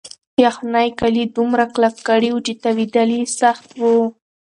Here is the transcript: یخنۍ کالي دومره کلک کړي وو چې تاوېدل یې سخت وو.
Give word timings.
یخنۍ 0.43 0.89
کالي 0.99 1.23
دومره 1.37 1.65
کلک 1.73 1.95
کړي 2.07 2.29
وو 2.31 2.43
چې 2.45 2.53
تاوېدل 2.63 3.09
یې 3.17 3.23
سخت 3.39 3.67
وو. 3.81 3.97